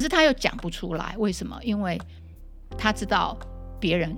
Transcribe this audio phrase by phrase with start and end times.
[0.00, 1.60] 可是他又讲不出来，为什么？
[1.62, 2.00] 因为
[2.78, 3.38] 他知道
[3.78, 4.16] 别人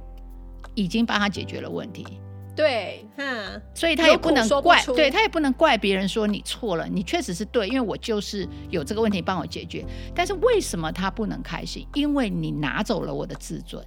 [0.77, 2.07] 已经帮他解决了问题。
[2.55, 9.85] 对，嗯，所以他也不能怪，对，他也不能怪别人说你错了，你确实是对，因为我就是有这个问题帮我解决。
[10.14, 11.85] 但是为什么他不能开心？
[11.95, 13.85] 因为你拿走了我的自尊。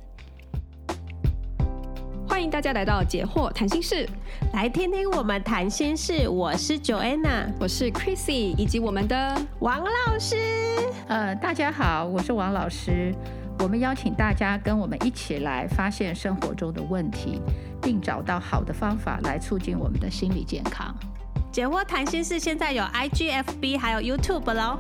[2.36, 4.06] 欢迎大家来到解惑谈心室，
[4.52, 6.28] 来听听我们谈心事。
[6.28, 10.36] 我是 Joanna，我是 Chrissy，以及我们的王老师。
[11.08, 13.16] 呃，大家好，我是王老师。
[13.60, 17.40] 我们邀请大家跟我们一起来发现生活中的问题，
[17.82, 20.94] 并找到好的方法来促进我们的心理健康。
[21.54, 24.78] 解惑谈心室现在有 IGFB 还有 YouTube 喽。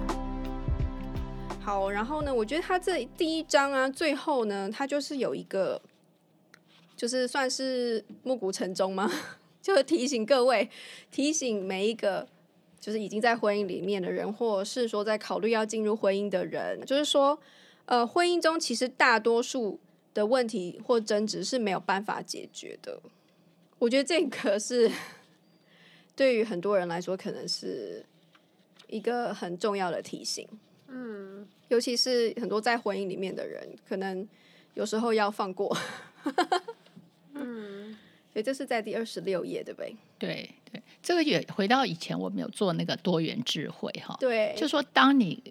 [1.63, 5.82] 好，然后呢，我觉得他这第一章啊，最后呢，他就是有一个，
[6.95, 9.12] 就是算是暮鼓晨钟吗？
[9.62, 10.70] 就提醒各位，
[11.12, 12.27] 提醒每一个
[12.80, 17.40] 就是已经在婚姻里面的人，或者是说在考虑要进入婚姻的人，就是说。
[17.88, 19.79] 呃，婚姻中其实大多数
[20.12, 22.99] 的问题或争执是没有办法解决的。
[23.77, 24.91] 我觉得这个是
[26.15, 28.04] 对于很多人来说，可能是
[28.87, 30.48] 一个很重要的提醒。
[30.87, 34.27] 嗯，尤其是很多在婚姻里面的人，可能
[34.74, 35.77] 有时候要放过。
[37.36, 37.96] 嗯，
[38.34, 39.96] 所以这是在第二十六页，对不对？
[40.18, 44.18] 对对，这个也回到以前我们有做那个多元智慧哈。
[44.20, 45.42] 对，就说当你。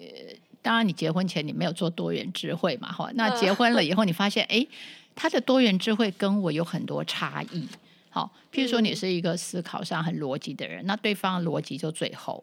[0.65, 2.91] 当然，你结婚前你没有做多元智慧嘛？
[2.91, 4.67] 哈，那结婚了以后，你发现，哎，
[5.15, 7.69] 他的多元智慧跟我有很多差异。
[8.09, 12.43] 好，譬如说，你是一个思考上很逻辑的人，那对方的逻辑就最后。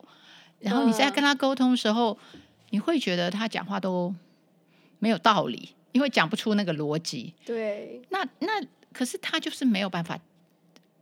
[0.59, 2.15] 然后你在跟他沟通的时候，
[2.69, 4.13] 你会觉得他讲话都
[4.99, 7.33] 没有道理，因为讲不出那个逻辑。
[7.43, 8.03] 对。
[8.09, 8.61] 那那
[8.93, 10.19] 可是他就是没有办法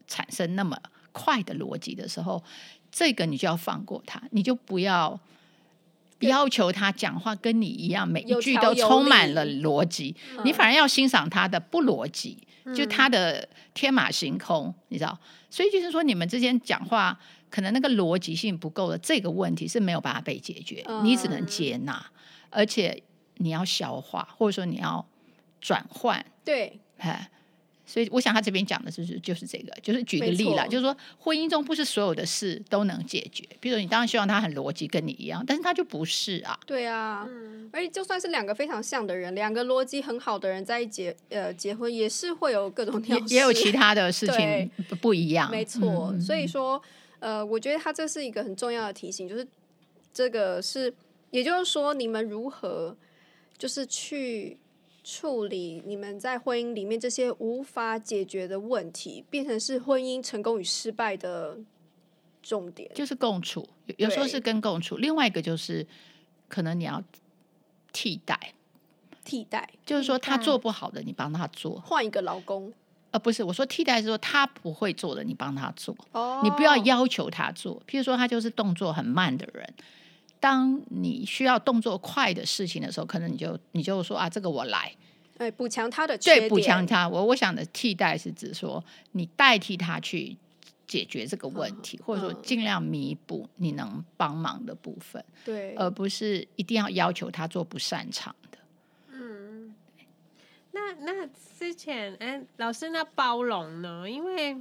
[0.07, 0.77] 产生那么
[1.11, 2.43] 快的逻辑的时候，
[2.91, 5.19] 这个你就要放过他，你就不要。
[6.27, 15.17] 要求他讲话跟你一样，每一句都充满了逻辑，你反而要欣赏他的不逻辑，嗯、就他的天马行空，你知道？
[15.49, 17.17] 所以就是说，你们之间讲话
[17.49, 22.05] 可能那个逻辑性不够的这个问题是没有办法被解决，嗯、你只能接纳，
[22.49, 23.01] 而且
[23.35, 25.07] 你要消化，或者说你要
[25.61, 27.31] 转换，对，哎。
[27.91, 33.43] 所以我想他这边讲的就是就是这个，就是举个例啦，就是说婚姻中不是所有的事都能解决。
[33.59, 36.59] 比如你当然希望他很逻辑跟你一样，但是他就不是啊。
[36.67, 44.69] 对啊，嗯，而且就算是两个非常像的人，两个逻辑很好的人在一结呃结婚也是会有各种挑，也有其他的事情
[45.01, 45.49] 不一样。
[45.49, 46.79] 没错，嗯，所以说
[47.17, 49.47] 呃，我觉得他这是一个很重要的提醒，就是
[50.13, 50.93] 这个是，
[51.31, 52.95] 也就是说你们如何
[53.57, 54.59] 就是去。
[55.11, 61.57] 处理你们在婚姻里面这些无法解决的问题，变成是婚姻成功与失败的
[62.43, 63.67] 重点，就是共处。
[63.97, 65.83] 有时候是跟共处，另外一个就是
[66.47, 67.03] 可能你要
[67.91, 68.53] 替代，
[69.25, 72.71] 替代就是说他做不好的，你帮他做，换一个老公。
[73.09, 75.97] 呃，不是，我说替代是说他不会做的，你帮他做。
[76.11, 77.81] 哦，你不要要求他做。
[77.87, 79.73] 譬如说他就是动作很慢的人。
[80.39, 84.95] 当你需要动作快的事情的时候，可能你就你就说啊，这个我来，
[85.37, 87.07] 哎，补强他的对，补强他。
[87.09, 90.37] 我我想的替代是指说，你代替他去
[90.87, 98.57] 解决这个问题，嗯、或者说尽量弥补你能帮忙的部分，对，而不是一定要要求他做不擅长的。
[99.11, 99.75] 嗯，
[100.71, 101.27] 那那
[101.57, 104.09] 之前，哎，老师，那包容呢？
[104.09, 104.55] 因为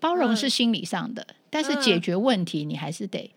[0.00, 3.30] 包容是心理上的，嗯、但是解决问题你还是得。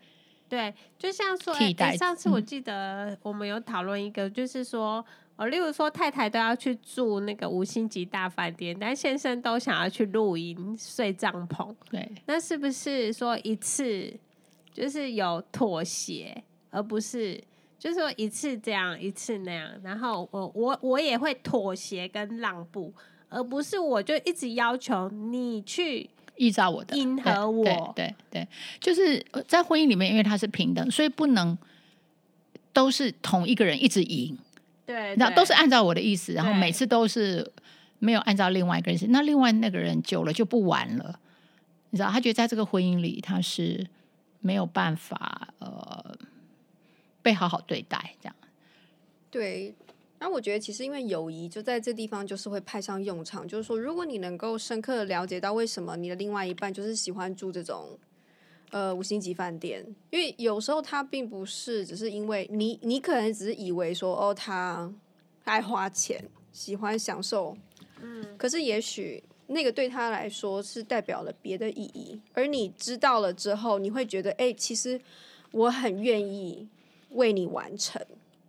[0.50, 5.02] 对，就像说，哎，上次我记得我们有讨论一个，就是说，
[5.36, 14.12] 哦，例如说太太都要去住那个五星级大饭店，但先生都想要去露营睡帐篷，对，那是不是说一次
[14.72, 17.40] 就是有妥协，而不是
[17.78, 22.92] 就是说一次这样一次那样，然后我我我也会妥协跟让步，
[23.28, 26.10] 而不是我就一直要求你去。
[26.40, 28.40] 依照我的，迎合我，对对，对。
[28.42, 28.48] 对，
[28.80, 31.56] 就是在婚姻里面，因为他是平等，所以不能
[32.72, 34.38] 都是同一个人一直赢，
[34.86, 37.52] 对，那都是按照我的意思，然后每次都是
[37.98, 41.20] 没有按照另外一个人意思，那另外那个人久了就不玩了，
[41.90, 43.86] 你知道，他觉得在这个婚姻里他是
[44.40, 46.16] 没有办法呃
[47.20, 48.34] 被好好对待，这样，
[49.30, 49.74] 对。
[50.20, 53.48] 那我觉得，其实因为友谊就在这地方就是会派上用场。
[53.48, 57.98] 就是说，如果你能够深刻的了解到为什么你的另外一半就是喜欢住这种
[58.70, 64.92] 呃五星级饭店，因为有时候他并不是只是因为你，你可能只是以为说哦，他
[65.44, 67.56] 爱花钱，喜欢享受，
[68.02, 75.00] 嗯，可是也许那个对他来说是代表了别的意义，而你知道了之后，你会觉得，哎，其实
[75.50, 76.68] 我很愿意
[77.12, 78.00] 为你完成。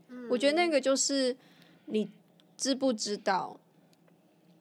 [0.10, 1.36] 嗯我觉得那个就是
[1.92, 2.10] 你
[2.58, 3.60] 知不知道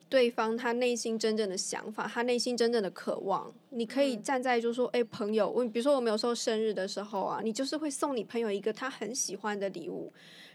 [0.09, 3.53] 对方他内心真正的想法，他内心真正的渴望。
[3.71, 10.13] 你可以站在就是说，哎，朋友，我比如说我们有时候生日的时候啊，你就是会送你朋友一个他很喜欢的礼物。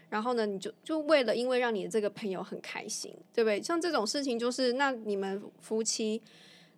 [0.08, 3.60] 然后呢，你就就为了因为让你的这个朋友很开心，对不对？
[3.60, 6.22] 像这种事情，就是那你们夫妻，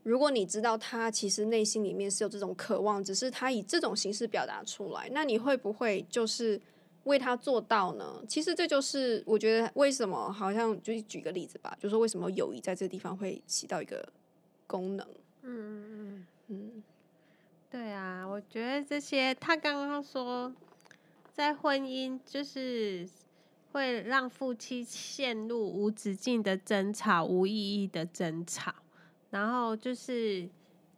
[0.02, 6.58] 如果你知道他其实内心里面是有这种渴望，只是他以这种形式表达出来，那你会不会就是
[7.04, 8.22] 为他做到呢？
[8.28, 14.06] 其实这就是我觉得为什么好像就是举个例子吧，就是说为什么友谊在这个地方会起到一个
[14.66, 15.06] 功能？
[15.42, 16.82] 嗯嗯嗯嗯，
[17.70, 20.52] 对啊，我觉得这些他刚刚说。
[21.30, 23.08] 在婚姻就是
[23.70, 28.74] 会让夫妻陷入无止境的争吵、无意义的争吵，
[29.30, 30.48] 然后就是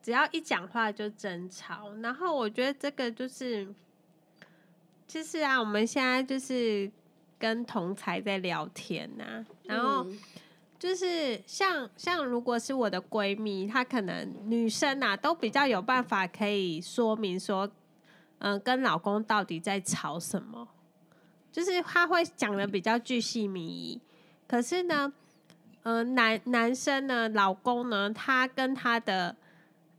[0.02, 1.92] 只要一讲话就争吵。
[1.96, 3.68] 然后我觉得这个就是，
[5.10, 6.88] 其实啊，我们现在就是
[7.36, 10.06] 跟同才在聊天呐、啊，然后
[10.78, 17.68] 就是像像如果是我的闺蜜，她可能女生啊都比较有办法可以说明说。
[18.38, 20.68] 嗯，跟老公到底在吵什么？
[21.52, 24.00] 就是她会讲的比较具细靡遗。
[24.46, 25.12] 可是呢，
[25.82, 29.36] 呃，男男生呢，老公呢，他跟他的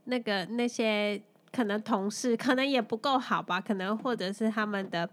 [0.06, 3.60] 那个那些可能同事，可能也不够好吧？
[3.60, 5.10] 可能或者是他们的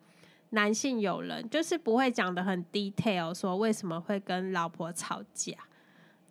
[0.50, 5.52] 男性友人，就是不会讲的很 detail，说为什么会跟老婆吵架。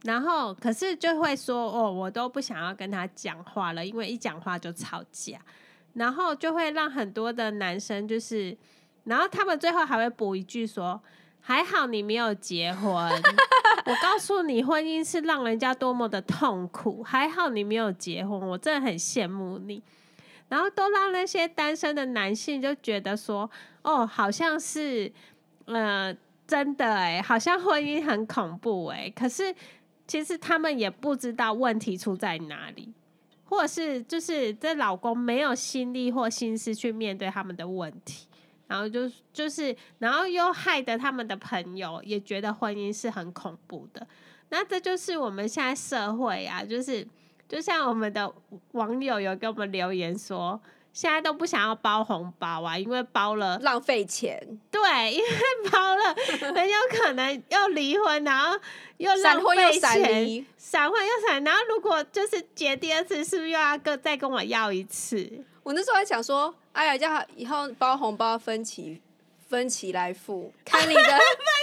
[0.04, 5.40] 然后，可是就会说，哦，我都不想要跟他讲话了，因为一讲话就吵架。
[5.94, 8.56] 然后就会让很多的男生就是，
[9.06, 11.02] 然后他们最后还会补一句说
[11.42, 12.94] ：“还好你没有结婚，
[13.86, 17.02] 我告诉你，婚姻是让人家多么的痛苦。
[17.02, 19.82] 还好你没有结婚，我真的很羡慕你。”
[20.50, 23.50] 然后都让那些单身的男性就觉得说
[23.84, 25.12] ：“哦，好像是，
[25.66, 26.16] 呃，
[26.46, 29.54] 真的哎，好像婚姻很恐怖哎。”可是
[30.08, 32.94] 其实他们也不知道问题出在哪里。
[33.50, 38.28] 或者是就是这老公没有心力或心思去面对他们的问题，
[38.68, 44.06] 然后就就是然后又害得他们的朋友也觉得婚姻是很恐怖的。
[44.50, 47.08] 那这就是我们现在社会啊，就是
[47.48, 48.34] 就像我们的
[48.74, 50.60] 网友有给我们留言说。
[50.94, 54.60] 现在都不想要包红包啊，因为包了浪费钱。
[54.72, 54.82] 对，
[55.14, 55.30] 因为
[55.70, 56.16] 包了
[56.56, 58.58] 很有可能要离婚，然后
[58.98, 61.44] 又浪费钱，闪婚又闪离，闪婚又闪。
[61.44, 65.32] 然后如果就是结第二次，是不是又要跟再跟我要一次？
[65.62, 69.00] 我那时候还想说，哎呀，叫以后包红包分期。
[69.48, 71.20] 分期来付， 看你的分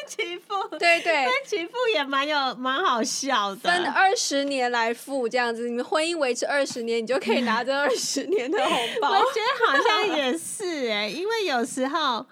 [0.06, 3.56] 期付，对对，分期付也蛮有蛮好笑的。
[3.56, 9.10] 分二十年来付这样子，你们婚姻维持二十年，你就可以拿这 二十年的红包。
[9.10, 12.25] 我觉得好像也是哎、欸，因为有时候，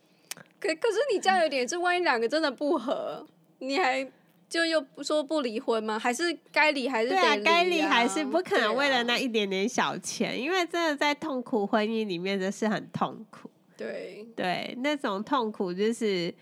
[0.58, 3.26] 可可是你这样有点，这万一两个真的不合，
[3.58, 4.06] 你还
[4.48, 5.98] 就又不说不离婚吗？
[5.98, 7.36] 还是该离还是得离、啊？
[7.44, 13.50] 该离、啊、还是不可能为了那一点点小钱，啊、因为真的在痛苦婚姻里面，真是很痛苦。
[13.76, 16.32] 对对，那种痛苦就是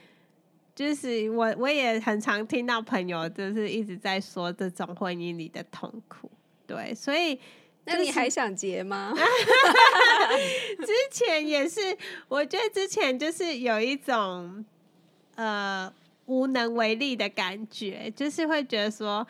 [0.74, 6.30] 就是我我也很常听到朋友就是一直在说这种婚姻里的痛苦。
[6.66, 7.38] 对，所以、
[7.84, 9.12] 那你还想结吗？
[10.78, 11.96] 之前也是，
[12.28, 14.64] 我觉得之前就是有一种
[15.34, 15.92] 呃
[16.26, 19.26] 无能为力的感觉，就是会觉得说。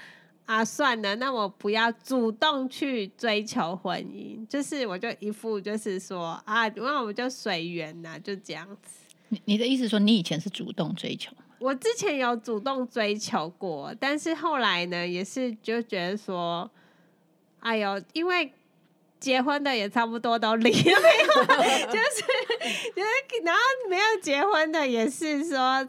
[0.52, 9.06] 啊，算了，那我不要主动去追求婚姻，就是我就一副就是说啊，那我们就随缘呐，就这样子。
[9.30, 11.32] 你你的意思说，你以前是主动追求？
[11.58, 16.70] 我之前有主动追求过，但是后来呢，也是就觉得说，
[17.60, 18.52] 哎呦，因为
[19.18, 20.74] 结婚的也差不多都离了，
[21.88, 22.20] 就是
[22.94, 25.82] 就是，然后没有结婚的也是说，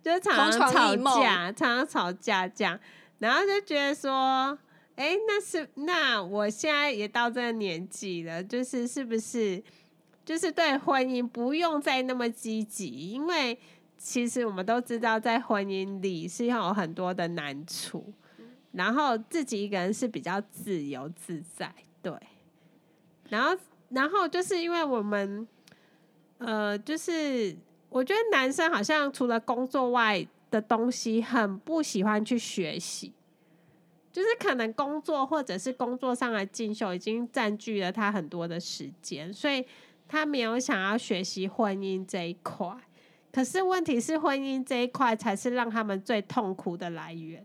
[0.00, 2.78] 就是常常吵架，常常吵架这样。
[3.18, 4.58] 然后就觉得说，
[4.94, 9.62] 哎，那是那我现在也到这个年纪了，就是是不是，
[10.24, 13.58] 就是对婚姻不用再那么积极，因为
[13.96, 18.12] 其实我们都知道，在婚姻里是有很多的难处，
[18.72, 22.12] 然后自己一个人是比较自由自在，对。
[23.30, 23.58] 然后，
[23.88, 25.48] 然后就是因为我们，
[26.36, 27.56] 呃，就是
[27.88, 30.26] 我觉得男生好像除了工作外。
[30.50, 33.12] 的东西很不喜欢去学习，
[34.12, 39.64] 就是可能工作或者是工作上的进修已经占据了他很多的时间，所以
[40.08, 42.76] 他没有想要学习婚姻这一块。
[43.32, 47.44] 可是问题是，婚姻这一块才是让他们最痛苦的来源。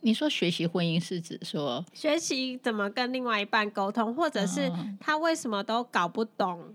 [0.00, 6.74] 你说学习婚姻是指说学习怎么跟另外一半沟通，或者是他为什么都搞不懂？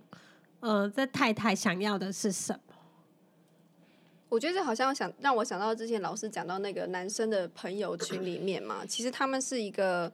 [0.62, 2.66] 嗯、呃，这太太想要的是什么？
[4.29, 10.12] 我觉得这好像想让我想到之前老师讲到那个男生的朋友群里面嘛，其实他们是一个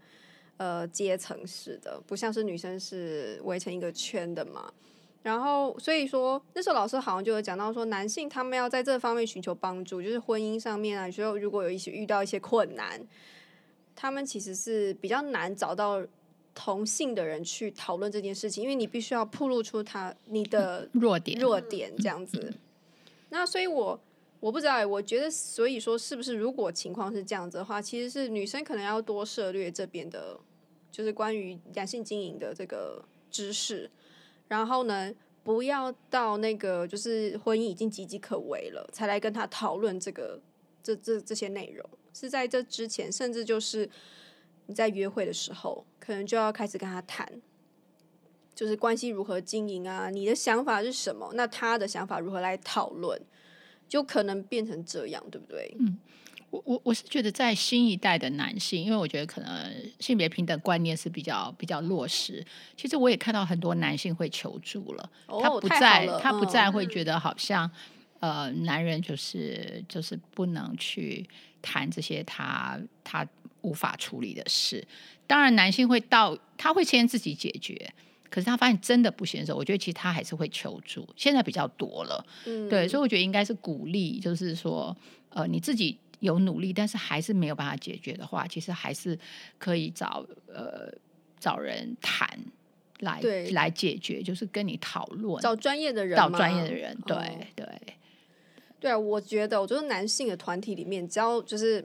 [0.58, 4.72] 呃阶层式的，不像是女生是围成一个圈的嘛。
[5.24, 13.02] 然后所以说那时候老师好像就有讲到说，男性他们要在这方面寻求帮助，就是婚姻上面啊，有时候如果有一些遇到一些困难，
[13.96, 16.06] 他们其实是比较难找到
[16.54, 22.54] 同性的人去讨论这件事情，因为你必须要暴露出他你的弱点弱点这样子。
[23.34, 24.00] 那所以我，
[24.40, 30.40] 我不知道，我觉得，所以说，是不是如果情况是这样子的话，其实是女生可能要多涉猎这边的，
[30.92, 33.90] 就是关于两性经营的这个知识，
[34.48, 35.12] 然后呢，
[35.44, 40.40] 不要到那个就是婚姻已经岌岌可危了，才来跟他讨论这个
[40.84, 43.90] 这这这些内容，是在这之前，甚至就是
[44.68, 47.42] 你在约会的时候，可能就要开始跟他谈。
[48.56, 50.10] 就是关系如何经营啊？
[50.10, 51.32] 你的想法是什么？
[51.36, 53.20] 那他的想法如何来讨论？
[53.90, 55.76] 就可能变成这样，对不对？
[55.80, 56.00] 嗯，
[56.50, 62.44] 我我我是觉得在新一代的男性，因为我觉得可能性别平等观念是比较比较落实。
[62.76, 67.70] 其实我也看到很多男性会求助了，哦、他不再嗯、他不再会觉得好像
[68.20, 71.28] 呃，男人就是就是不能去
[71.62, 73.28] 谈这些他他
[73.62, 74.84] 无法处理的事。
[75.28, 77.94] 当然，男性会到他会先自己解决。
[78.34, 81.08] 可是他发现真的不行的时候，我觉得其实他还是会求助。
[81.16, 84.98] 现在比较多了，嗯，对，所以我觉得应该是鼓励，就是说，
[85.30, 89.16] 呃，你自己有努力，但是还是没有办法解决的话，其实还是
[89.60, 90.92] 可以找呃
[91.40, 92.28] 找人谈
[93.02, 97.22] 来对来解决，就是跟你讨论，找专业的人，找专业的人，对、哦、
[97.56, 97.68] 对
[98.80, 101.80] 对啊，我觉得，我觉得男性的团体里面，只要就是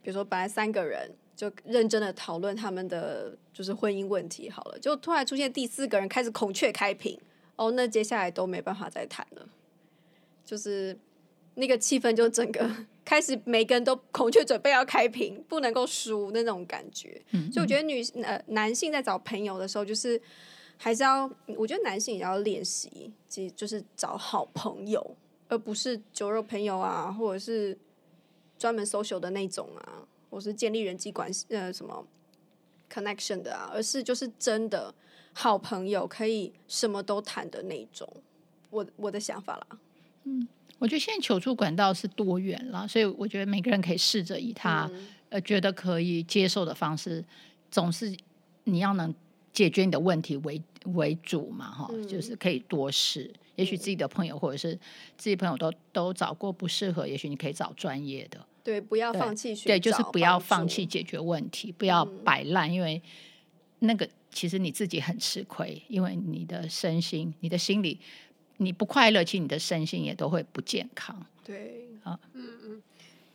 [0.00, 1.14] 比如说本来三个人。
[1.36, 7.18] 就认真的讨论他们的就是婚姻问题好了，就突然出现第四个人开始孔雀开屏，
[7.56, 9.48] 哦，那接下来都没办法再谈了，
[10.44, 10.96] 就是
[11.54, 12.70] 那个气氛就整个
[13.04, 17.20] 开始每个人都孔雀准备要开屏，不能够输那种感觉。
[17.32, 20.20] 嗯嗯，所以我觉得女呃男性在找朋友的时候，就是
[20.76, 25.16] 还是要，我觉得男性也要练习，即就是找好朋友，
[25.48, 27.76] 而不是酒肉朋友啊，或者是
[28.58, 30.06] 专门 social 的那种啊。
[30.34, 32.04] 或是建立人际关系，呃，什么
[32.92, 34.92] connection 的啊，而是就是真的
[35.32, 38.12] 好朋友，可以什么都谈的那种。
[38.70, 39.78] 我我的想法啦，
[40.24, 40.48] 嗯，
[40.80, 47.24] 我觉得现在求助管道是多元了，所以我觉得每个人可以试着以他、嗯、呃觉得可以接受的方式，
[47.70, 48.12] 总是
[48.64, 49.14] 你要能
[49.52, 53.32] 解决你的问题为为主嘛，哈、嗯，就是可以多试。
[53.54, 54.74] 也许自己的朋友或者是
[55.16, 58.44] 自己朋友都都找过不适合，也许你可以找专业的。
[58.64, 59.68] 对，不要放弃学。
[59.68, 63.02] 对，就是不要放弃解决问题，不要摆烂，嗯，因为
[63.80, 68.00] 那个其实你自己很吃亏，因为你的身心、你的心理，
[68.56, 71.14] 你不快乐，其实你的身心也都会不健康。
[71.44, 72.82] 对，啊，嗯嗯，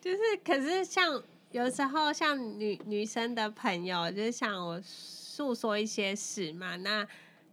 [0.01, 1.21] 就是，可是像
[1.51, 7.07] 有时候像女女生的朋友，就是像我诉说一些事嘛，那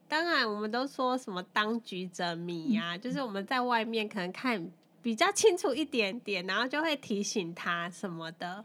[0.08, 4.72] 当然我们都说什么当局者迷呀，就是我们在外面可能看。
[5.06, 8.64] 比较清楚一点点，然后就会提醒他什么的，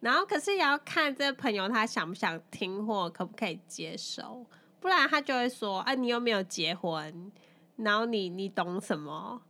[0.00, 4.46] 然后可是也要看这个朋友他想不想听或可不可以接受，
[4.80, 7.30] 不然他就会说：“啊，你又没有结婚，
[7.76, 9.42] 然后你你懂什么？”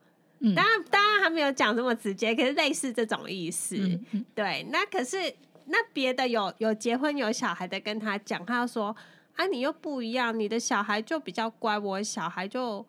[0.42, 3.76] 嗯，当然当然他没有讲这么直接，可是类似这种意思。
[3.76, 5.32] 嗯嗯，对，那可是
[5.66, 8.96] 那别的有有结婚有小孩的跟他讲，他就说
[9.38, 12.84] ：“啊，你又不一样，你的小孩就比较乖，我的小孩就。”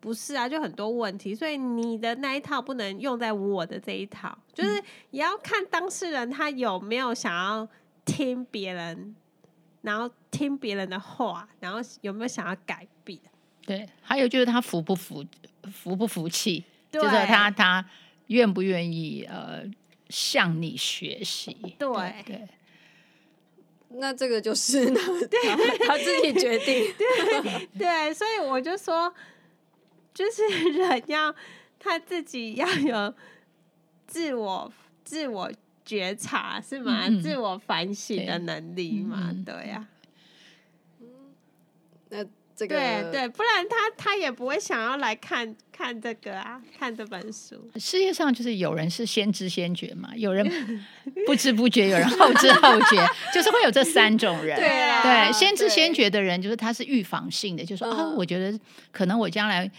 [0.00, 7.68] 不是啊，就很多问题，所以你的那一套不能用在我的这一套，就是也要看当事人他有没有想要
[8.06, 9.14] 听别人，
[9.82, 13.20] 然后听别人的话，然后有没有想要改变。
[13.66, 15.22] 对，还有就是他服不服，
[15.70, 17.84] 服不服气，就是他他
[18.28, 19.62] 愿不愿意呃
[20.08, 21.54] 向你学习。
[21.78, 22.48] 对对，对，
[23.90, 25.02] 那这个就是他，
[25.86, 26.90] 他自己决定。
[26.96, 29.12] 对对，所以我就说。
[30.12, 31.34] 就是 人要
[31.78, 33.14] 他自己要有
[34.06, 34.72] 自我
[35.04, 35.50] 自我
[35.84, 37.06] 觉察是吗？
[37.06, 39.32] 嗯、自我反省的能力嘛？
[39.44, 39.88] 对呀、啊。
[42.10, 42.24] 那
[42.54, 47.56] 这个对对，不然他他也不会想要来看看这个啊，看这本书。
[47.76, 50.46] 世界上就是有人是先知先觉嘛，有人
[51.24, 54.58] 不知不觉，有人后知后觉，就是会有这三种人。
[54.58, 58.58] 对啊，对，先知先觉的人就是他是预防性的，就是说啊，我觉得
[58.92, 59.70] 可能我将来。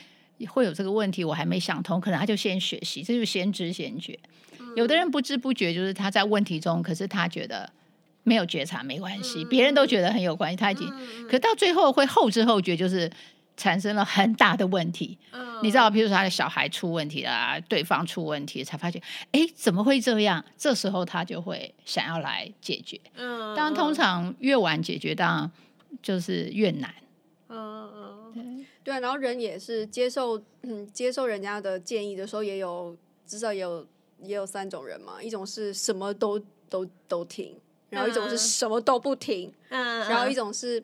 [0.48, 4.18] 会有这个问题，我还没想通，可能他就先学习，这就是先知先觉。
[4.60, 4.68] 嗯。
[4.76, 7.70] 有的人不知不觉，就是他在问题中，可是他觉得
[8.24, 13.12] 没有觉察没关系，嗯，别人都觉得很有关系，他已经，嗯，可到最后会后知后觉，就是
[13.58, 15.18] 产生了很大的问题。
[15.32, 20.44] 嗯，你知道，比如说他的小孩出问题啦，对方出问题，才发现，哎，怎么会这样？
[20.58, 23.00] 这时候他就会想要来解决。
[23.16, 25.52] 嗯，当然，通常越晚解决，当然
[26.02, 26.94] 就是越难。
[28.84, 32.96] 对对啊，然后人也是接受，嗯，接受人家的建议的时候，也有
[33.26, 33.86] 至少也有
[34.24, 37.56] 也有三种人嘛，一种是什么都都都听，
[37.90, 40.84] 然后一种是什么都不听，嗯，然后一种是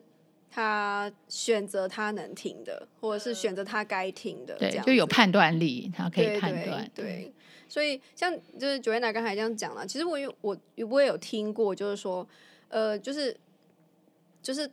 [0.50, 6.90] 他选择他能听的，或者是选择他该听的，对，就有判断力，他可以判断。
[6.94, 7.32] 对，对，
[7.68, 10.56] 所以像就是 Joanna 刚才这样讲了，其实我有我
[10.88, 12.26] 我也有听过，就是说，
[12.68, 13.36] 呃，就是
[14.42, 14.70] 就是。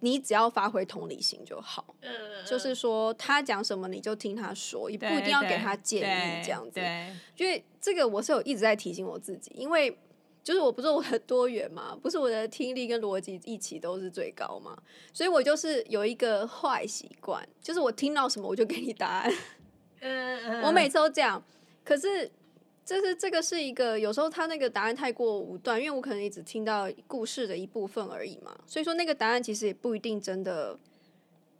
[0.00, 2.10] 你只要发挥同理心就好，嗯，
[2.44, 6.80] 就是说他讲什么你就听他说，也不一定要给他建议这样子。
[7.36, 9.96] 因为这个我是有一直在提醒我自己，因为
[10.42, 14.76] 就是我不是我的多元嘛，不是我的听力跟逻辑一起都是最高嘛，
[15.12, 19.32] 所以我就是有一个坏习惯，就是我听到什么我就给你答案。
[20.00, 21.42] 嗯嗯，我每次都这样，
[21.84, 22.30] 可是。
[22.84, 30.76] 就是这个是一个，有时候他那个答案太过武断，因为我可能也只听到故事的一部分而已嘛，所以说那个答案其实也不一定真的，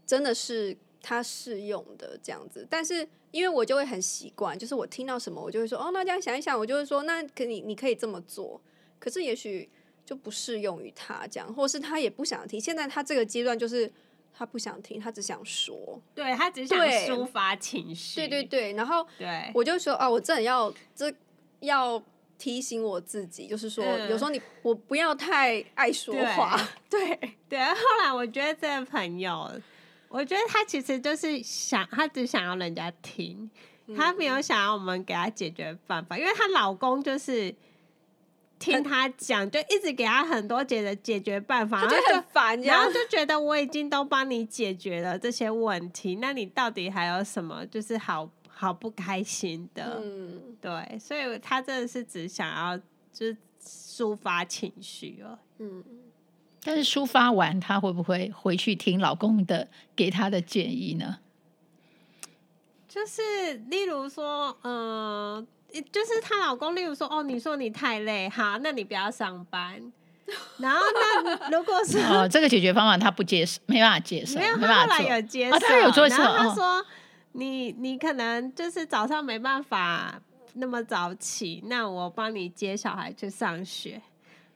[0.05, 2.67] 真的是他适用的这样子。
[2.69, 8.61] 但是因为我就会很习惯，就是我听到什么我就会说，哦，那这样想一想，我就会说，那可你你可以这么做，
[8.99, 9.69] 可是也许
[10.05, 12.61] 就不适用于他这样，或是他也不想听。
[12.61, 13.93] 现在他这个阶段就是。
[14.33, 21.13] 他不想听，他只想说，对，他只想抒发情绪，对对对，然后对，我就说啊，我真的要这
[21.61, 22.03] 要
[22.39, 26.57] 提醒我自己，就是说，嗯、有时候你我不要太爱说话，
[26.89, 27.17] 对。
[27.21, 27.59] 对，对。
[27.61, 29.51] 后来我觉得这个朋友，
[30.09, 33.51] 我觉得他其实就是想，他只想要人家听，
[33.97, 37.55] 他没有想要我们给他解决办法，嗯、因为她老公就是。
[38.61, 49.99] 听他讲，就一直给他很多解的解决办法，然后就很烦，然后就觉得我已经都帮你解决了这些问题，那你到底还有什么就是好好不开心的？
[50.05, 52.77] 嗯，对，所以他真的是只想要
[53.11, 55.39] 就是抒发情绪哦。
[55.57, 55.83] 嗯，
[56.63, 61.21] 但是抒发完，他会不会回去听老公的给他的建议呢？
[62.87, 65.47] 就是例如说，嗯、呃。
[65.93, 69.93] 就是她老公，例如说，哦，你说你太累，好，那你不要上班。
[70.59, 76.07] 然后那 如果是哦，这个解决方法他不接受，没办法接受，没有，后来有接受，他有做。
[76.07, 76.87] 然后他说，哦、
[77.33, 80.21] 你你可能就是早上没办法
[80.55, 84.01] 那么早起，那我帮你接小孩去上学。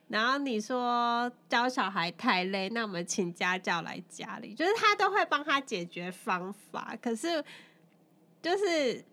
[0.07, 6.95] 然后你说教小孩太累，那我们请家教来家里，就是他都会帮他解决方法。
[7.01, 7.43] 可是
[8.41, 9.03] 就是。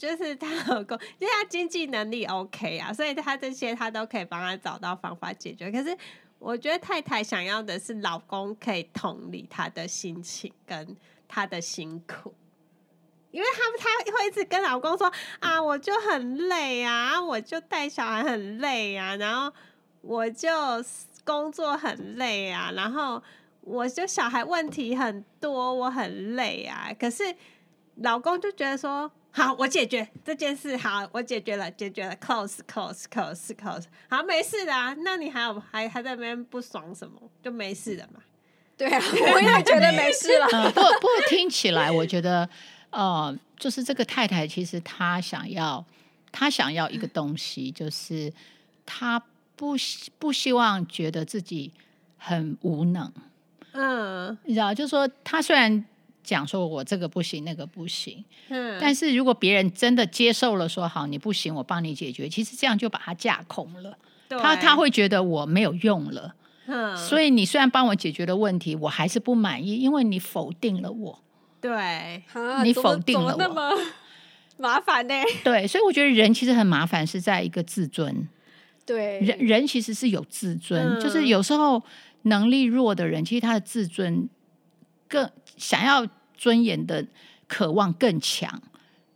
[0.00, 5.70] 就是她老公， 因为他经济能力 OK 啊，所以他这些他都可以帮他找到方法解决。
[5.70, 5.94] 可是
[6.38, 10.96] 我觉得太太想要的是老公可以同理她的心情跟
[11.28, 12.32] 她的辛苦，
[13.30, 19.54] 因为他他会一直跟老公说啊，我就很累啊，我就带小孩很累啊，然后
[20.00, 20.48] 我就
[21.26, 23.22] 工作很累啊，然后
[23.60, 26.90] 我就小孩问题很多，我很累啊。
[26.98, 27.36] 可是
[27.96, 29.12] 老公就觉得说。
[29.32, 30.76] 好，我解决这件事。
[30.76, 32.16] 好，我解决了，解决了。
[32.16, 33.84] Close，close，close，close。
[34.08, 34.92] 好，没事的啊。
[35.04, 37.20] 那你还有还还在那边不爽什么？
[37.42, 38.20] 就没事的嘛。
[38.76, 39.00] 对啊，
[39.34, 40.46] 我也觉得没事了。
[40.52, 42.48] 嗯、 不过不过听起来，我觉得，
[42.90, 45.84] 呃，就是这个太太其实她想要，
[46.32, 48.32] 她想要一个东西，就是
[48.84, 49.22] 她
[49.54, 49.76] 不
[50.18, 51.72] 不希望觉得自己
[52.18, 53.12] 很无能。
[53.72, 55.84] 嗯，你知道，就是说她虽然。
[56.22, 58.24] 讲说我这个不行，那个不行。
[58.48, 63.96] 嗯，但是如果别人真的接受了，说好你不行，我帮你解决，其实这样就把他架空了。
[64.28, 66.34] 对他他会觉得我没有用了。
[66.66, 71.20] 嗯，所以你虽然帮我解决了问题，我还是不满意，因为你否定了我。
[71.60, 72.22] 对，
[72.62, 73.70] 你否定了我，那么
[74.56, 75.14] 麻烦呢？
[75.42, 78.28] 对，所以我觉得人其实很麻烦，是在一个自尊。
[78.86, 81.82] 对，人人其实是有自尊，嗯，就是有时候
[82.22, 84.28] 能力弱的人，其实他的自尊
[85.08, 85.28] 更
[85.60, 86.04] 想要。
[86.42, 87.06] 尊严的
[87.46, 88.62] 渴望更强，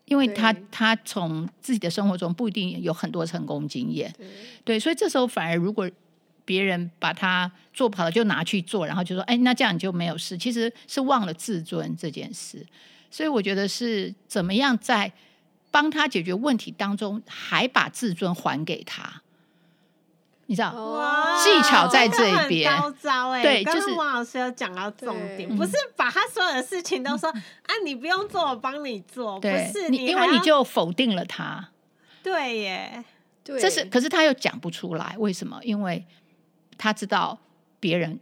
[0.04, 4.26] 因为他对他从自己的生活中不一定有很多成功经验，对，
[4.62, 5.90] 对，所以这时候反而如果
[6.44, 12.62] 别人把他做不好了，就拿去做，然后就说：“哎，那这样你就没有事。”其实是忘了自尊这件事。
[13.10, 15.10] 所以我觉得是怎么样在
[15.70, 19.22] 帮他解决问题当中，还把自尊还给他。
[20.46, 23.42] 你知道，哇技巧在这一边，高招哎！
[23.42, 31.70] 对，就是王老师有讲到重点，不是把他所有的事情都说、嗯、啊，你不用做，我帮你做，不是你，因为你就否定了他。
[32.22, 33.04] 对耶，
[33.42, 35.58] 对，这是，可是他又讲不出来，为什么？
[35.62, 36.04] 因为
[36.76, 37.38] 他知道
[37.80, 38.18] 别人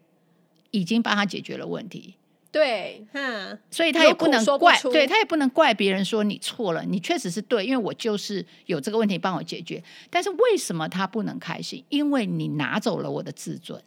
[0.71, 2.17] 已经帮他解决了问题，
[2.53, 9.83] 对，哼，所以他也不能怪，对他也不能怪别人说你错了，你确实是对，因为我就是有这个问题，帮我解决。
[10.11, 11.83] 但是为什么他不能开心？
[11.89, 13.83] 因为你拿走了我的自尊，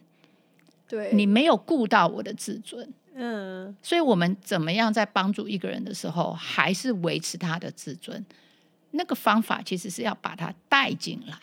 [0.89, 2.91] 对，你没有顾到我的自尊。
[3.13, 8.25] 嗯，所以我们怎么样在帮助一个人的时候，还是维持他的自尊？
[8.91, 11.37] 那个方法其实是要把他带进来，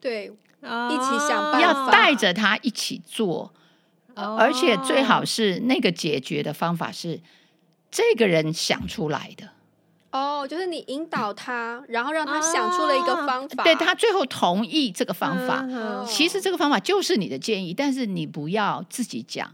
[0.00, 3.54] 对，一一起想办法要带着他一起做。
[4.20, 7.20] 哦而且最好是那个解决的方法是
[7.90, 9.48] 这个人想出来的，
[10.12, 15.60] 哦，就是你引导他，然后让他想出了一个方法，对他最后同意这个方法。
[15.68, 19.52] 嗯其实这个方法就是你的建议，但是你不要自己讲，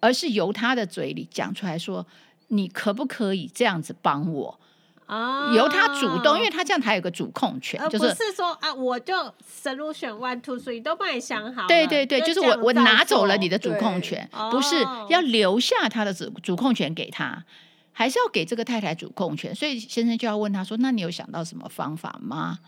[0.00, 2.06] 而是由他的嘴里讲出来说，
[2.48, 4.60] 你可不可以这样子帮我？
[5.06, 9.14] 哦由他主动，因为他这样才有个主控权，就是是说啊，我就
[9.62, 17.44] solution one two three 都帮你想好了，对对对，就是我我拿走了你的主控权，不是哦要留下他的主主控权给他，
[17.92, 19.54] 还是要给这个太太主控权？
[19.54, 22.58] 所以先生就要问他说：“那你有想到什么方法吗？”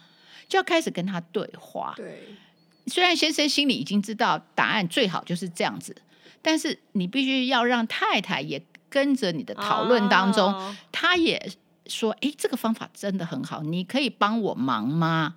[0.48, 1.94] 就要开始跟他对话。
[1.96, 2.28] 对，
[2.86, 5.96] 虽然先生心里已经知道答案最好就是这样子，
[6.40, 11.50] 但是你必须要让太太也跟着你的讨论当中，哦他也
[11.88, 15.36] 说：“诶，这个方法真的很好，你可以帮我忙吗？”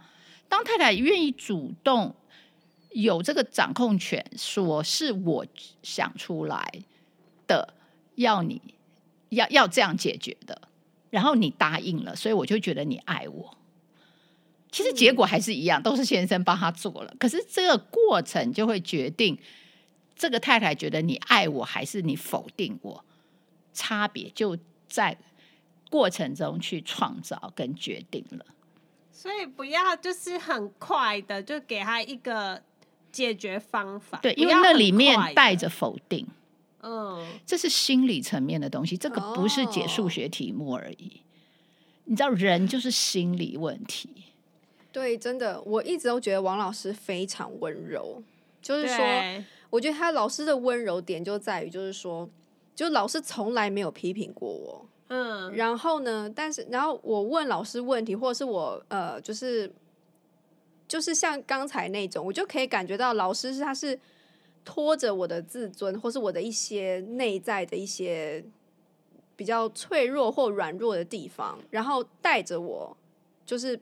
[0.50, 2.16] 当太太愿意主动
[2.92, 5.46] 有这个掌控权，说是我
[5.84, 6.82] 想出来
[7.46, 7.76] 的，
[8.16, 8.60] 要你
[9.30, 10.70] 要要这样解决的，
[11.12, 13.58] 然后你答应了，所以我就觉得你爱我。
[14.72, 19.38] 其实结果还是一样，都是先生帮他做了，可是这个过程就会决定
[20.16, 23.06] 这个太太觉得你爱我还是你否定我，
[23.74, 24.58] 差别就
[24.88, 25.18] 在
[25.90, 28.46] 过程中去创造跟决定了。
[29.12, 32.62] 所以不要就是很快的就给他一个
[33.12, 36.26] 解决方法，对，因为那里面带着否定，
[36.82, 41.22] 嗯，这是心理层面的东西，这个不是解数学题目而已。
[42.06, 44.10] 你知道，人就是心理问题。
[44.92, 48.24] 对，真的，我一直都觉得王老师非常温柔，
[48.62, 52.30] 就是说，我觉得他老师的温柔点就在于，就是说，
[52.74, 54.86] 就老师从来没有批评过我。
[55.10, 59.72] 嗯，然后呢，但是然后我问老师问题，或者是我呃，就是
[60.88, 64.00] 就是像刚才那种，我就可以感觉到老师是他是
[64.64, 68.46] 拖着我的自尊，或是我的一些内在的一些
[69.36, 72.96] 比较脆弱或软弱的地方，然后带着我，
[73.46, 73.80] 就是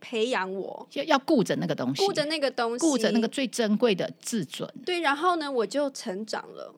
[0.00, 4.68] 培养我，要要顾着那个东西，顾着那个东西，顾着那个最珍贵的自尊。
[4.84, 6.74] 对，然后呢，我就成长了。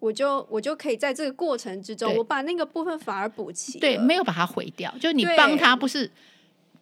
[0.00, 3.78] 我就我就可以在这个过程之中，我把那个部分反而补齐。
[3.78, 4.92] 对，没有把它毁掉。
[4.98, 6.10] 就是你帮他，不是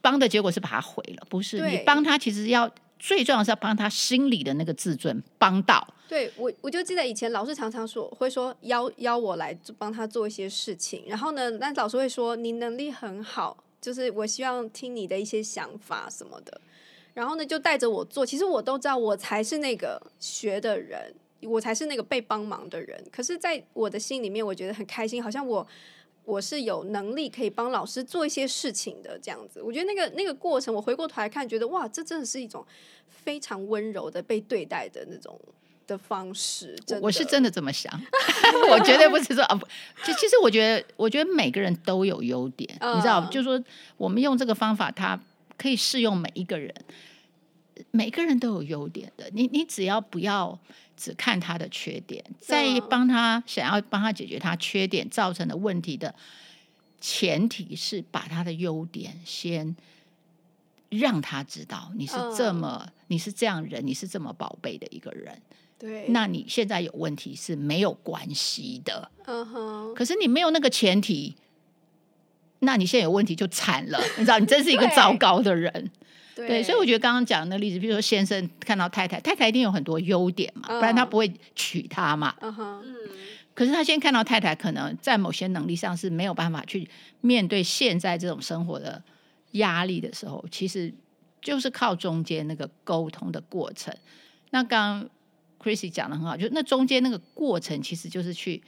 [0.01, 5.87] 帮的结果是把它毁了，不是你帮他，其实要最重要的是要帮他心里的那个自尊帮到。
[6.09, 16.61] 对我，我就记得以前老师常常说，会说邀邀我来帮他做一些事情，然后呢，那老师会说你能力很好，就是我希望听你的一些想法什么的，
[17.13, 18.25] 然后呢就带着我做。
[18.25, 23.03] 其实我都知道，我才是那个学的人，我才是那个被帮忙的人。
[23.11, 25.67] 可是，在我的心里面，我觉得很开心，好像我
[26.25, 29.63] 我是有能力可以帮老师做一些事情的这样子。
[29.63, 32.65] 我觉得那个那个过程，我回过头来看，觉得哇，这真的是一种
[33.09, 35.41] 非常温柔的被对待的那种。
[35.89, 37.91] 的方式，的我是真的这么想，
[38.69, 39.67] 我绝对不是说啊，不，
[40.05, 43.65] 其其实我觉得，我觉得每个人都有优点，嗯你知道，就是说
[43.97, 45.19] 我们用这个方法，它
[45.57, 46.75] 可以适用每一个人，
[47.91, 49.31] 每个人都有优点的。
[49.33, 50.59] 你你只要不要
[50.99, 56.13] 只看他的缺点，在帮他想要帮他解决他缺点造成的问题的
[57.01, 59.77] 前提是把他的优点先
[60.91, 65.41] 让他知道，你是这么，你是这样人，你是这么宝贝的一个人。
[65.79, 71.37] 对，那你现在有问题是没有关系的，嗯哼，可是你没有那个前提，
[72.59, 75.91] 那你现在有问题就惨了，你知道，你真是一个 糟糕的人。
[76.39, 82.33] 对，对，所以我觉得刚刚讲的那例子，比如说先生看到太太，太太一定有很多优点嘛，嗯不然他不会娶她嘛。
[82.41, 82.97] 嗯哼，嗯，
[83.55, 86.89] 可是他先看到太太可能在某些能力上是没有办法去
[87.21, 89.03] 面对现在这种生活的
[89.53, 90.95] 压力的时候，其实
[91.43, 93.93] 就是靠中间那个沟通的过程。
[94.51, 95.11] 那刚刚
[95.61, 98.63] Chrissy 讲的很好，就那中间那个过程，其实就是去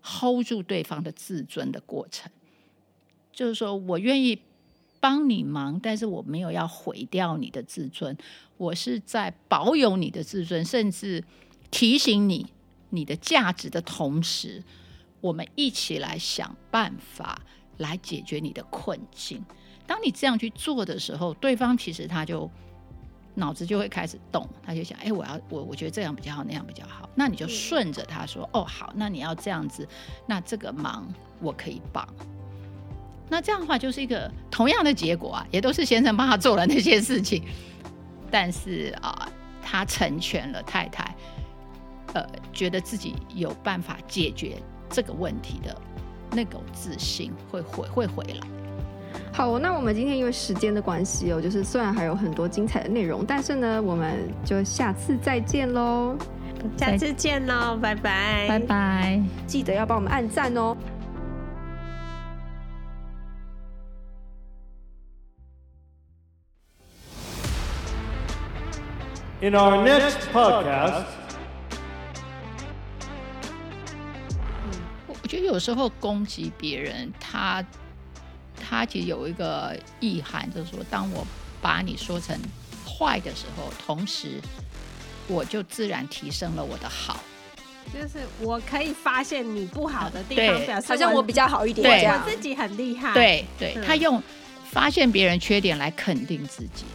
[0.00, 2.30] hold 住对方的自尊的过程。
[3.32, 4.40] 就是说我愿意
[5.00, 8.16] 帮你忙，但是我没有要毁掉你的自尊，
[8.56, 11.22] 我是在保有你的自尊，甚至
[11.70, 12.46] 提醒你
[12.90, 14.62] 你的价值的同时，
[15.20, 17.40] 我们一起来想办法
[17.78, 19.44] 来解决你的困境。
[19.86, 22.50] 当你这样去做的时候，对方其实他就
[23.34, 29.86] 脑子就会开始动，他就想，哎，我要我我觉得这样比较好，那样比较好，那你就顺着他说，哦，好，那你要这样子，
[30.26, 31.06] 那这个忙
[31.40, 32.06] 我可以帮。
[33.28, 37.42] 那这样的话就是一个同样的结果啊，也都是先生帮他做了那些事情，
[38.30, 39.28] 但是啊，
[39.60, 41.14] 他成全了太太，
[42.14, 44.56] 呃，觉得自己有办法解决
[44.88, 45.76] 这个问题的
[46.30, 48.46] 那种自信会回会回来。
[49.32, 56.16] 好，那我们今天因为时间的关系哦，就是虽然还有很多精彩的内容，但是呢，我们就下次再见喽，
[56.76, 60.76] 下次见喽，拜拜，拜拜，记得要帮我们按赞哦。
[69.42, 71.04] In our next podcast，
[75.06, 77.64] 我觉得有时候攻击别人，他。
[78.68, 81.24] 他其实有一个意涵，就是说，当我
[81.62, 82.36] 把你说成
[82.84, 84.40] 坏的时候，同时
[85.28, 87.20] 我就自然提升了我的好。
[87.94, 93.12] 就是我可以发现你不好的地方，表示好像我比较好一点，对，我自己很厉害。
[93.14, 94.20] 对对，他用
[94.64, 96.86] 发现别人缺点来肯定自己。